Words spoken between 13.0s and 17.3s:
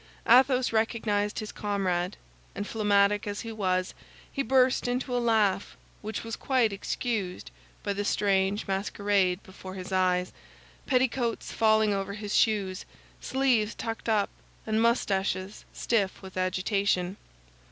sleeves tucked up, and mustaches stiff with agitation.